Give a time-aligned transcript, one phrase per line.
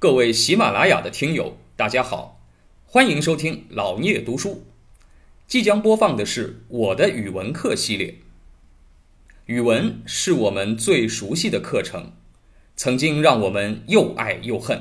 [0.00, 2.38] 各位喜马拉雅的听友，大家好，
[2.86, 4.62] 欢迎收听老聂读书。
[5.48, 8.14] 即将播放的是我的语文课系列。
[9.46, 12.12] 语文是我们最熟悉的课程，
[12.76, 14.80] 曾经让我们又爱又恨。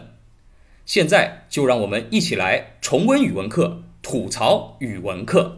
[0.85, 5.57] 现在就让我们一起来重温语文课，吐槽语文课。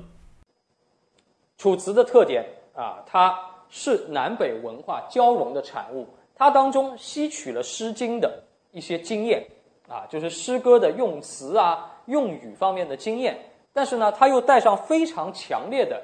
[1.57, 3.37] 楚辞的特点啊，它
[3.69, 9.45] 是南北文化交融的产物，它当中吸取了《诗经》的一些经验
[9.87, 13.37] 啊，就是诗歌的用词啊、用语方面的经验。
[13.71, 16.01] 但是呢，它又带上非常强烈的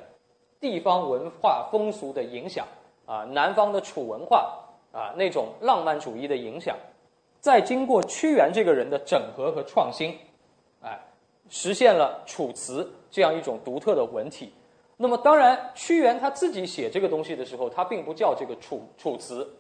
[0.59, 2.66] 地方文化风俗的影响
[3.05, 4.59] 啊，南方的楚文化
[4.91, 6.77] 啊那种浪漫主义的影响，
[7.40, 10.18] 再经过屈原这个人的整合和创新，
[10.82, 10.99] 哎，
[11.49, 14.54] 实现了楚辞这样一种独特的文体。
[14.98, 19.54] 那么，当然，屈原他自己写这个东西的时候，他并不叫这个楚楚辞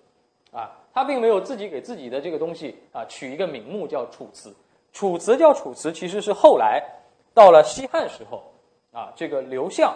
[0.51, 4.55] 啊，他并没有自己给自己的这个东西啊取一个名目叫楚辞。
[4.93, 6.81] 楚辞叫楚辞，其实是后来。
[7.33, 8.41] 到了西汉时候，
[8.93, 9.93] 啊，这个刘向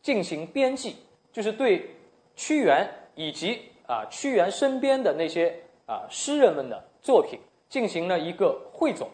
[0.00, 0.96] 进行编辑，
[1.30, 1.94] 就是对
[2.34, 9.10] 屈原以及啊屈原身边的那些啊诗人们的作品进行了一个汇总，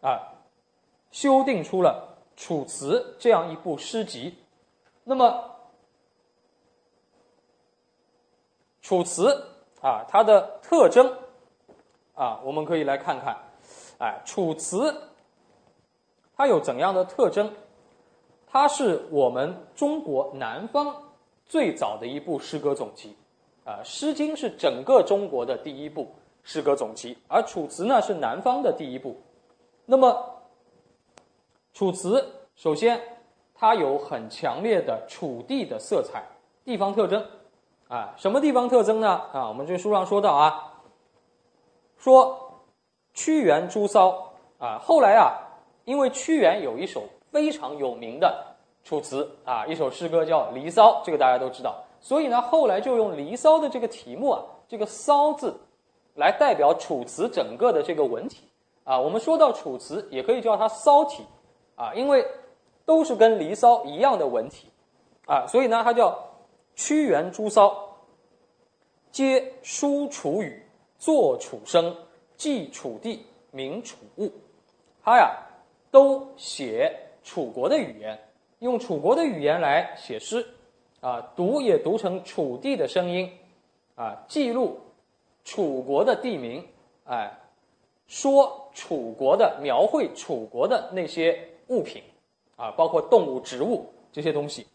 [0.00, 0.32] 啊，
[1.10, 4.34] 修订出了《楚辞》这样一部诗集。
[5.04, 5.26] 那么，
[8.86, 9.28] 《楚辞》
[9.86, 11.08] 啊，它的特征
[12.16, 13.36] 啊，我们可以来看看，
[13.98, 14.90] 哎，《楚辞》。
[16.36, 17.54] 它有怎样的特征？
[18.48, 20.92] 它是我们中国南方
[21.44, 23.14] 最早的一部诗歌总集，
[23.64, 26.08] 啊，《诗经》是整个中国的第一部
[26.42, 29.16] 诗歌总集，而《楚辞》呢是南方的第一部。
[29.84, 30.10] 那么，
[31.78, 32.20] 《楚辞》
[32.56, 33.00] 首先
[33.54, 36.26] 它有很强烈的楚地的色彩、
[36.64, 37.24] 地方特征，
[37.88, 39.20] 啊，什么地方特征呢？
[39.32, 40.72] 啊，我们这书上说到啊，
[41.98, 42.52] 说
[43.14, 44.32] 屈原《朱骚》
[44.64, 45.42] 啊，后来啊。
[45.86, 48.44] 因为屈原有一首非常有名的
[48.82, 51.76] 楚辞啊，一首诗歌叫《离骚》，这个大家都知道。
[52.00, 55.54] 所以呢，后来就用《离骚》的这个题目啊，这个“骚”字，
[56.16, 58.48] 来代表楚辞整个的这个文体
[58.82, 58.98] 啊。
[58.98, 61.24] 我们说到楚辞，也可以叫它“骚体”
[61.78, 62.26] 啊，因为
[62.84, 64.68] 都是跟《离骚》一样的文体
[65.28, 66.18] 啊，所以呢，它叫
[66.76, 67.96] 屈原诸骚，
[69.10, 70.62] 皆书楚语，
[70.98, 71.96] 作楚声，
[72.36, 74.30] 记楚地，名楚物。
[75.02, 75.42] 他呀。
[75.88, 78.18] 都写楚国的语言，
[78.58, 80.46] 用楚国的语言来写诗，
[81.00, 83.30] 啊，读也读成楚地的声音，
[83.94, 84.78] 啊，记录
[85.42, 86.62] 楚国的地名，
[87.04, 87.32] 哎，
[88.08, 92.02] 说楚国的描绘楚国的那些物品，
[92.56, 94.66] 啊，包括动物、植物这些东西，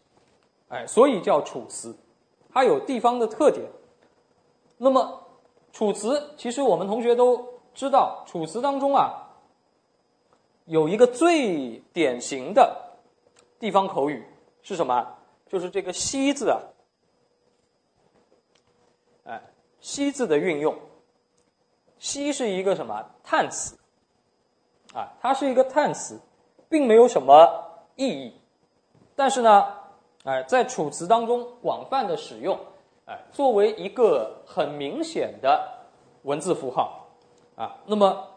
[0.72, 1.94] 哎，所以叫楚辞，
[2.50, 3.70] 它有地方的特点。
[4.78, 5.22] 那么，
[5.70, 9.28] 楚辞其实我们同学都知道，楚辞当中啊。
[10.64, 12.94] 有一个最典型的
[13.58, 14.24] 地方口语
[14.62, 15.18] 是什么？
[15.46, 16.58] 就是这个“西”字啊，
[19.24, 19.42] 哎
[19.80, 20.74] ，“西”字的运用
[21.98, 23.76] ，“西”是一个什么叹词
[24.94, 25.12] 啊？
[25.20, 26.18] 它是一个叹词，
[26.70, 28.40] 并没有什么意义。
[29.14, 29.81] 但是呢，
[30.24, 32.58] 哎，在楚辞当中广泛的使用，
[33.06, 35.68] 哎，作为一个很明显的
[36.22, 37.06] 文字符号
[37.56, 37.76] 啊。
[37.86, 38.28] 那么。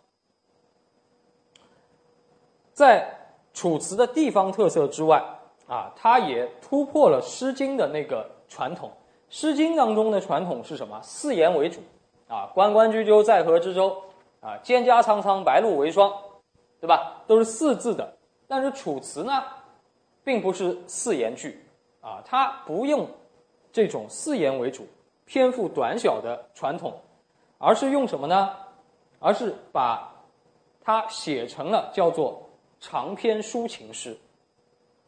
[2.73, 3.09] 在
[3.53, 5.23] 楚辞的地方特色之外，
[5.65, 8.89] 啊，它也突破了《诗经》的那个传统。
[9.29, 10.99] 《诗经》当中的传统是什么？
[11.01, 11.79] 四言为主，
[12.27, 13.95] 啊，关关雎鸠，在河之洲，
[14.41, 16.11] 啊，蒹葭苍苍，白露为霜，
[16.81, 17.23] 对吧？
[17.27, 18.13] 都是四字的。
[18.45, 19.41] 但是楚辞呢，
[20.25, 21.64] 并不是四言句，
[22.05, 23.09] 啊，它不用
[23.73, 24.85] 这种四言为主、
[25.25, 26.93] 篇幅短小的传统，
[27.57, 28.55] 而是用什么呢？
[29.17, 30.13] 而是把
[30.83, 32.43] 它写成了叫做。
[32.81, 34.15] 长篇抒情诗，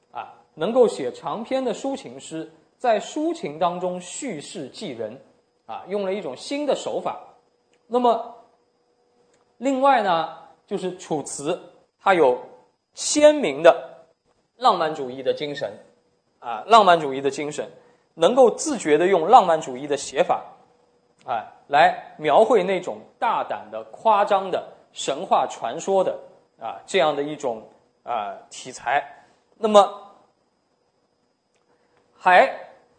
[0.10, 5.22] 啊，能够写长篇的抒情诗，在抒情当中叙事记人，
[5.68, 7.20] 啊，用了一种新的手法。
[7.86, 8.36] 那么，
[9.58, 11.62] 另外呢，就是楚辞，
[12.00, 12.40] 它有
[12.96, 14.08] 鲜明的
[14.56, 15.72] 浪漫主义的精神，
[16.40, 17.70] 啊，浪漫主义的精神，
[18.14, 20.44] 能够自觉的用浪漫主义的写法，
[21.26, 26.18] 哎，来描绘那种大胆的、夸张的、神话传说的。
[26.60, 27.62] 啊，这样的一种
[28.02, 29.04] 啊题材，
[29.60, 30.12] 那么
[32.18, 32.50] 还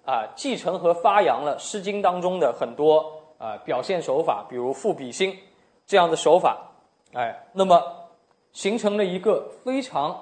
[0.04, 5.36] 啊继承和发扬了《诗经》当中的很多啊表现手法，比如赋比兴
[5.88, 6.56] 这样的手法，
[7.14, 7.82] 哎，那么
[8.52, 10.16] 形成了一个非常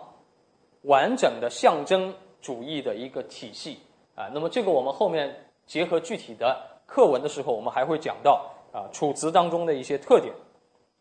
[0.84, 2.14] 完整的象征
[2.46, 3.80] 主义的一个体系
[4.14, 4.30] 啊。
[4.32, 6.56] 那么这个我们后面结合具体的
[6.86, 10.32] 课文的时候，我们还会讲到啊《楚辞》当中的一些特点。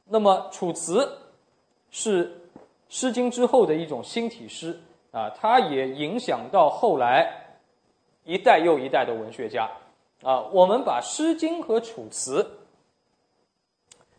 [0.06, 1.06] 那么《楚辞》
[1.92, 2.26] 是
[2.90, 4.80] 《诗经》之后的一种新体诗
[5.12, 7.32] 啊，它也影响到后来
[8.24, 9.70] 一代又一代的文学家
[10.24, 10.42] 啊。
[10.52, 12.44] 我们把《诗经》和《楚辞》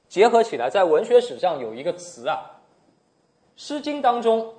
[0.08, 2.38] 结合起来，在文学史上有一个词啊，
[3.60, 4.54] 《诗经》当中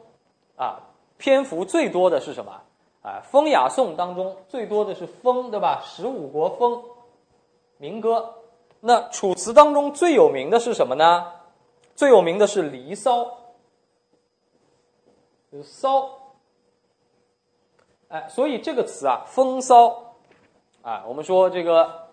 [0.57, 0.79] 啊，
[1.17, 2.61] 篇幅最多的是什么？
[3.01, 5.81] 啊，《风雅颂》当中最多的是风，对吧？
[5.85, 6.83] 十五国风，
[7.77, 8.33] 民歌。
[8.79, 11.31] 那《楚辞》当中最有名的是什么呢？
[11.95, 13.21] 最有名的是《离骚》，
[15.51, 16.09] 就是骚。
[18.09, 20.13] 哎，所以这个词啊，“风骚”，
[20.83, 22.07] 啊，我们说这个，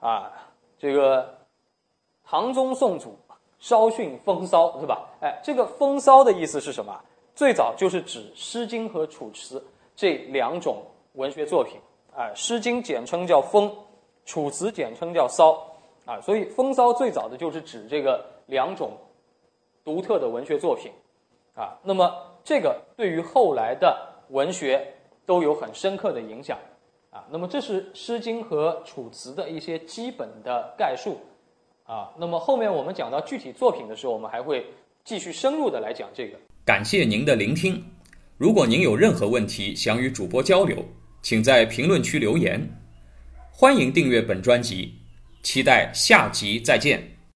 [0.00, 0.32] 啊，
[0.78, 1.38] 这个
[2.24, 3.18] 唐宗宋祖
[3.58, 5.08] 稍逊风骚，是吧？
[5.20, 6.98] 哎，这个“风骚”的意思是什么？
[7.40, 9.58] 最早就是指《诗经》和《楚辞》
[9.96, 10.82] 这两种
[11.14, 11.80] 文学作品。
[12.14, 13.74] 啊，《诗经》简称叫“风”。
[14.26, 15.58] 楚辞简称叫骚，
[16.04, 18.92] 啊，所以风骚最早的就是指这个两种
[19.82, 20.92] 独特的文学作品，
[21.54, 22.14] 啊，那么
[22.44, 23.98] 这个对于后来的
[24.28, 24.86] 文学
[25.24, 26.58] 都有很深刻的影响，
[27.08, 31.16] 啊，那么这是《诗经》和《楚辞》的一些基本的概述，
[31.86, 34.66] 啊，那么后面我们讲到具体作品的时候，我们还会
[35.04, 36.38] 继续深入的来讲这个。
[36.64, 37.84] 感谢您的聆听，
[38.36, 40.84] 如果您有任何问题想与主播交流，
[41.22, 42.60] 请在评论区留言。
[43.50, 44.94] 欢迎订阅本专辑，
[45.42, 47.19] 期待下集再见。